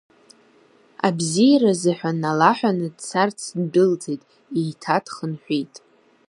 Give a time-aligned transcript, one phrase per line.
[1.07, 4.21] Абзиаразы ҳәа налаҳәаны дцарц ддәылҵит,
[4.59, 5.73] еиҭа дхынҳәит.